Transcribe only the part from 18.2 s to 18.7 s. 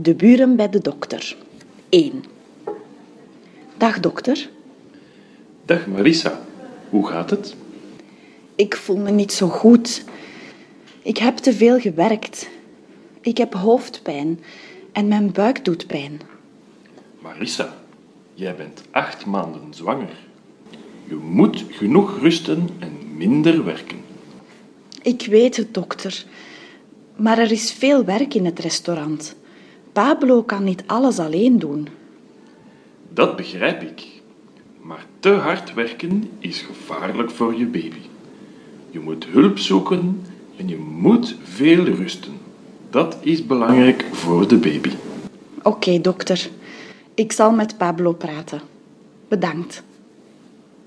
jij